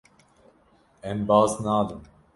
[1.11, 2.01] Em baz nadin.